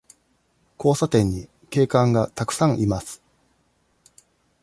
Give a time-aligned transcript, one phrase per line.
[0.79, 3.21] 交差点に警官がたくさんいます。